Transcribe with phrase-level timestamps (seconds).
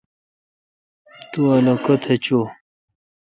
[1.31, 2.45] تو الو کیتھ چوں۔